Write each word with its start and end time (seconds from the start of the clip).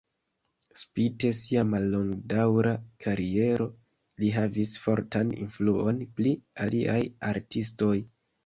Spite 0.83 1.29
sia 1.39 1.65
mallongdaŭra 1.73 2.71
kariero, 3.05 3.67
li 4.23 4.33
havis 4.39 4.75
fortan 4.87 5.37
influon 5.45 6.03
pli 6.17 6.35
aliaj 6.67 7.01
artistoj. 7.35 7.97